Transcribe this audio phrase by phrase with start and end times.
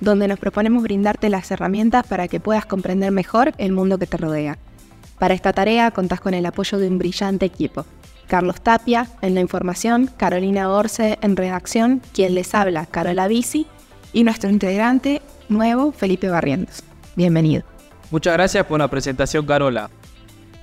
[0.00, 4.16] donde nos proponemos brindarte las herramientas para que puedas comprender mejor el mundo que te
[4.16, 4.58] rodea.
[5.18, 7.84] Para esta tarea contás con el apoyo de un brillante equipo.
[8.28, 13.66] Carlos Tapia en la información, Carolina Orce en redacción, quien les habla, Carola Bici,
[14.12, 16.82] y nuestro integrante nuevo, Felipe Barrientos.
[17.16, 17.64] Bienvenido.
[18.10, 19.90] Muchas gracias por la presentación, Carola.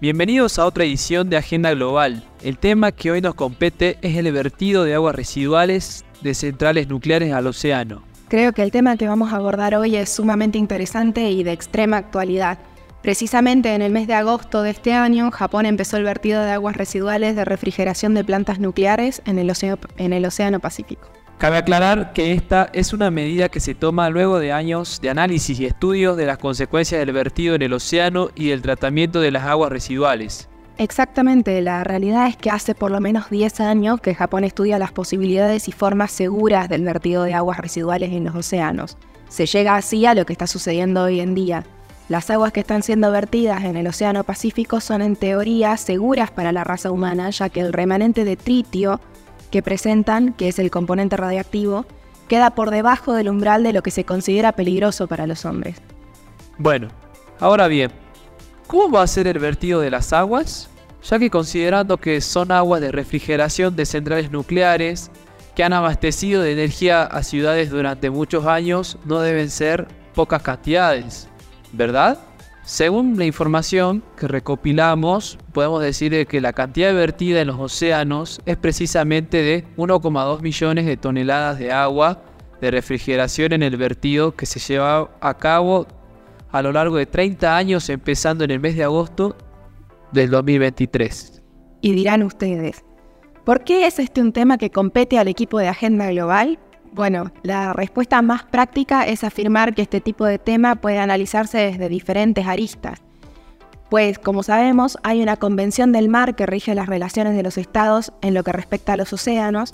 [0.00, 2.22] Bienvenidos a otra edición de Agenda Global.
[2.42, 7.32] El tema que hoy nos compete es el vertido de aguas residuales de centrales nucleares
[7.32, 8.02] al océano.
[8.34, 11.98] Creo que el tema que vamos a abordar hoy es sumamente interesante y de extrema
[11.98, 12.58] actualidad.
[13.00, 16.76] Precisamente en el mes de agosto de este año, Japón empezó el vertido de aguas
[16.76, 21.08] residuales de refrigeración de plantas nucleares en el, océano, en el Océano Pacífico.
[21.38, 25.60] Cabe aclarar que esta es una medida que se toma luego de años de análisis
[25.60, 29.44] y estudios de las consecuencias del vertido en el océano y del tratamiento de las
[29.44, 30.48] aguas residuales.
[30.76, 34.90] Exactamente, la realidad es que hace por lo menos 10 años que Japón estudia las
[34.90, 38.96] posibilidades y formas seguras del vertido de aguas residuales en los océanos.
[39.28, 41.64] Se llega así a lo que está sucediendo hoy en día.
[42.08, 46.52] Las aguas que están siendo vertidas en el Océano Pacífico son en teoría seguras para
[46.52, 49.00] la raza humana, ya que el remanente de tritio
[49.50, 51.86] que presentan, que es el componente radiactivo,
[52.28, 55.80] queda por debajo del umbral de lo que se considera peligroso para los hombres.
[56.58, 56.88] Bueno,
[57.40, 57.90] ahora bien,
[58.66, 60.70] ¿Cómo va a ser el vertido de las aguas?
[61.02, 65.10] Ya que considerando que son aguas de refrigeración de centrales nucleares
[65.54, 71.28] que han abastecido de energía a ciudades durante muchos años, no deben ser pocas cantidades,
[71.72, 72.18] ¿verdad?
[72.64, 78.56] Según la información que recopilamos, podemos decir que la cantidad vertida en los océanos es
[78.56, 82.22] precisamente de 1,2 millones de toneladas de agua
[82.62, 85.86] de refrigeración en el vertido que se lleva a cabo
[86.54, 89.36] a lo largo de 30 años, empezando en el mes de agosto
[90.12, 91.42] del 2023.
[91.80, 92.84] Y dirán ustedes,
[93.44, 96.60] ¿por qué es este un tema que compete al equipo de Agenda Global?
[96.92, 101.88] Bueno, la respuesta más práctica es afirmar que este tipo de tema puede analizarse desde
[101.88, 103.02] diferentes aristas.
[103.90, 108.12] Pues, como sabemos, hay una convención del mar que rige las relaciones de los estados
[108.22, 109.72] en lo que respecta a los océanos,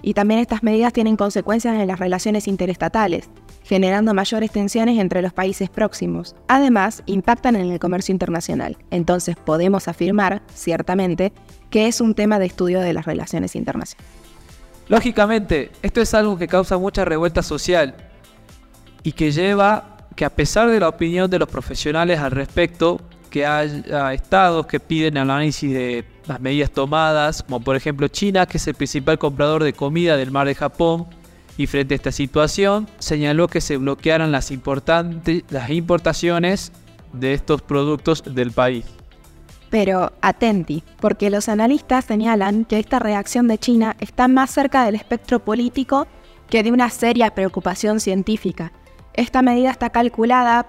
[0.00, 3.28] y también estas medidas tienen consecuencias en las relaciones interestatales
[3.70, 6.34] generando mayores tensiones entre los países próximos.
[6.48, 8.76] Además, impactan en el comercio internacional.
[8.90, 11.32] Entonces podemos afirmar, ciertamente,
[11.70, 14.04] que es un tema de estudio de las relaciones internacionales.
[14.88, 17.94] Lógicamente, esto es algo que causa mucha revuelta social
[19.04, 23.46] y que lleva que a pesar de la opinión de los profesionales al respecto, que
[23.46, 28.66] haya estados que piden análisis de las medidas tomadas, como por ejemplo China, que es
[28.66, 31.06] el principal comprador de comida del mar de Japón,
[31.60, 34.50] y frente a esta situación señaló que se bloquearan las,
[35.50, 36.72] las importaciones
[37.12, 38.86] de estos productos del país.
[39.68, 44.94] Pero atenti, porque los analistas señalan que esta reacción de China está más cerca del
[44.94, 46.06] espectro político
[46.48, 48.72] que de una seria preocupación científica.
[49.12, 50.66] Esta medida está calculada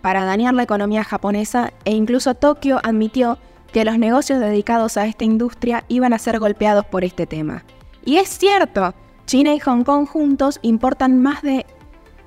[0.00, 3.38] para dañar la economía japonesa e incluso Tokio admitió
[3.72, 7.62] que los negocios dedicados a esta industria iban a ser golpeados por este tema.
[8.04, 8.92] Y es cierto,
[9.26, 11.66] China y Hong Kong juntos importan más de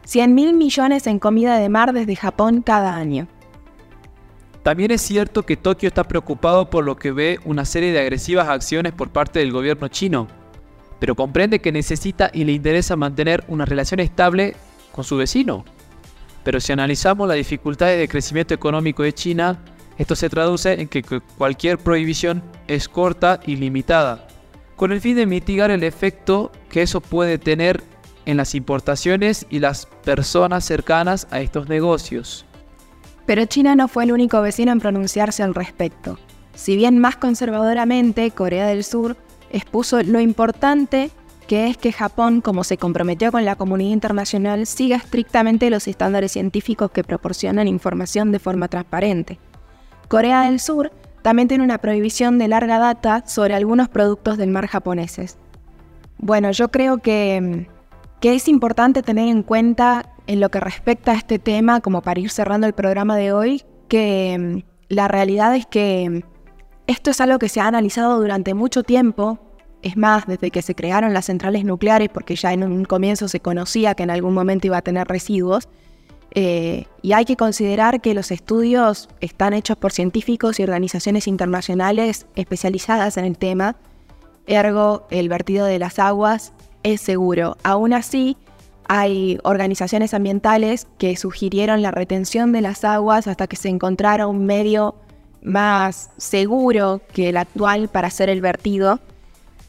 [0.06, 3.28] 100 mil millones en comida de mar desde Japón cada año.
[4.64, 8.48] También es cierto que Tokio está preocupado por lo que ve una serie de agresivas
[8.48, 10.28] acciones por parte del gobierno chino,
[11.00, 14.56] pero comprende que necesita y le interesa mantener una relación estable
[14.92, 15.66] con su vecino.
[16.44, 19.60] Pero si analizamos las dificultades de crecimiento económico de China,
[19.98, 21.04] esto se traduce en que
[21.38, 24.28] cualquier prohibición es corta y limitada,
[24.76, 27.82] con el fin de mitigar el efecto que eso puede tener
[28.26, 32.46] en las importaciones y las personas cercanas a estos negocios.
[33.26, 36.20] Pero China no fue el único vecino en pronunciarse al respecto.
[36.54, 39.16] Si bien más conservadoramente, Corea del Sur
[39.52, 41.12] expuso lo importante
[41.48, 46.34] que es que Japón, como se comprometió con la comunidad internacional, siga estrictamente los estándares
[46.34, 49.40] científicos que proporcionan información de forma transparente.
[50.10, 50.92] Corea del Sur
[51.22, 55.38] también tiene una prohibición de larga data sobre algunos productos del mar japoneses.
[56.18, 57.68] Bueno, yo creo que,
[58.20, 62.20] que es importante tener en cuenta en lo que respecta a este tema, como para
[62.20, 64.60] ir cerrando el programa de hoy, que mm,
[64.90, 66.22] la realidad es que mm,
[66.88, 69.40] esto es algo que se ha analizado durante mucho tiempo,
[69.82, 73.40] es más, desde que se crearon las centrales nucleares, porque ya en un comienzo se
[73.40, 75.68] conocía que en algún momento iba a tener residuos,
[76.38, 82.26] Eh, y hay que considerar que los estudios están hechos por científicos y organizaciones internacionales
[82.36, 83.78] especializadas en el tema,
[84.48, 86.54] ergo el vertido de las aguas
[86.84, 87.58] es seguro.
[87.64, 88.38] Aún así,
[88.88, 94.46] hay organizaciones ambientales que sugirieron la retención de las aguas hasta que se encontrara un
[94.46, 94.96] medio
[95.42, 99.00] más seguro que el actual para hacer el vertido.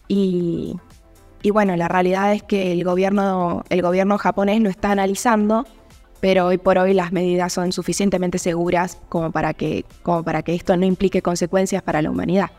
[0.09, 0.77] Y,
[1.53, 5.67] bueno, la realidad es que el gobierno, el gobierno japonés lo está analizando,
[6.21, 10.55] pero hoy por hoy las medidas son suficientemente seguras como para que, como para que
[10.55, 12.51] esto no implique consecuencias para la humanidad.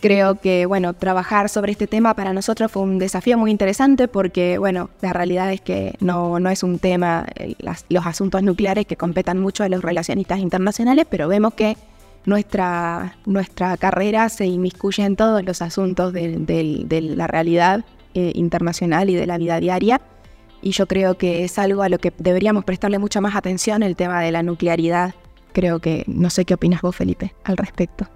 [0.00, 4.56] Creo que, bueno, trabajar sobre este tema para nosotros fue un desafío muy interesante porque,
[4.56, 7.54] bueno, la realidad es que no, no es un tema, eh,
[7.90, 11.76] los asuntos nucleares que competan mucho a los relacionistas internacionales, pero vemos que
[12.24, 19.14] nuestra, nuestra carrera se inmiscuye en todos los asuntos de, la realidad eh, internacional y
[19.14, 20.00] de la vida diaria.
[20.62, 23.96] Y yo creo que es algo a lo que deberíamos prestarle mucha más atención, el
[23.96, 25.14] tema de la nuclearidad.
[25.52, 28.08] Creo que, no sé qué opinas vos, Felipe, al respecto.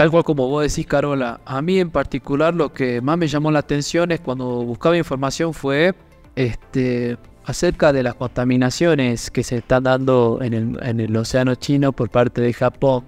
[0.00, 3.50] Tal cual como vos decís, Carola, a mí en particular lo que más me llamó
[3.50, 5.94] la atención es cuando buscaba información fue
[6.36, 10.54] este, acerca de las contaminaciones que se están dando en
[11.00, 13.04] el, océano chino por parte de Japón.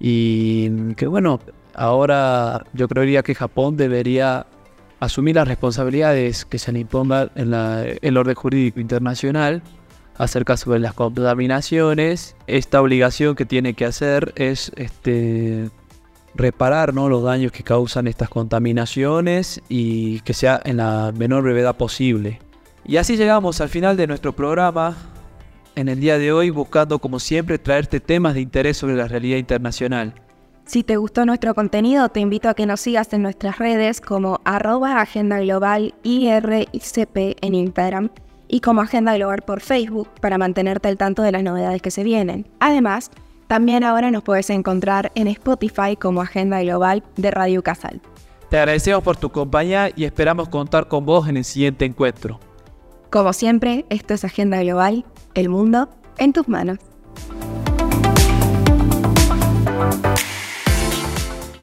[0.00, 1.38] Y que bueno,
[1.74, 4.46] ahora yo creería que Japón debería
[5.00, 9.62] asumir las responsabilidades que se le impongan en el orden jurídico internacional
[10.16, 12.36] acerca sobre las contaminaciones.
[12.46, 15.68] Esta obligación que tiene que hacer es este,
[16.36, 17.08] reparar ¿no?
[17.08, 22.40] los daños que causan estas contaminaciones y que sea en la menor brevedad posible.
[22.84, 24.96] Y así llegamos al final de nuestro programa
[25.74, 29.38] en el día de hoy buscando como siempre traerte temas de interés sobre la realidad
[29.38, 30.14] internacional.
[30.64, 34.40] Si te gustó nuestro contenido, te invito a que nos sigas en nuestras redes como
[34.44, 38.10] arroba Agenda Global IRICP en Instagram
[38.48, 42.02] y como Agenda Global por Facebook para mantenerte al tanto de las novedades que se
[42.02, 42.46] vienen.
[42.58, 43.10] Además,
[43.46, 48.00] también ahora nos puedes encontrar en Spotify como Agenda Global de Radio Casal.
[48.50, 52.38] Te agradecemos por tu compañía y esperamos contar con vos en el siguiente encuentro.
[53.10, 55.04] Como siempre, esto es Agenda Global,
[55.34, 55.88] el mundo
[56.18, 56.78] en tus manos.